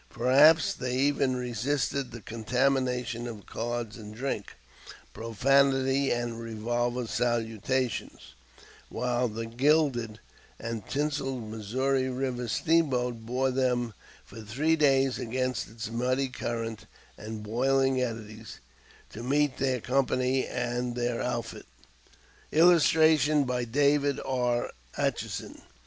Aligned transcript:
Perhaps 0.09 0.73
they 0.73 0.95
even 0.97 1.35
resisted 1.35 2.09
the 2.09 2.21
contamination 2.21 3.27
of 3.27 3.45
cards 3.45 3.97
and 3.99 4.15
drink, 4.15 4.55
profanity 5.13 6.09
and 6.11 6.39
revolver 6.41 7.05
salutations, 7.05 8.33
while 8.89 9.27
the 9.27 9.45
gilded 9.45 10.19
and 10.57 10.87
tinseled 10.87 11.47
Missouri 11.51 12.09
River 12.09 12.47
steamboat 12.47 13.27
bore 13.27 13.51
them 13.51 13.93
for 14.25 14.41
three 14.41 14.75
days 14.75 15.19
against 15.19 15.67
its 15.69 15.91
muddy 15.91 16.29
current 16.29 16.87
and 17.15 17.43
boiling 17.43 18.01
eddies 18.01 18.59
to 19.11 19.21
meet 19.21 19.57
their 19.57 19.79
company 19.79 20.47
and 20.47 20.95
their 20.95 21.21
outfit. 21.21 21.67
[Illustration: 22.51 23.45
DAVID 23.45 24.19
R. 24.25 24.71
ATCHISON. 24.97 25.61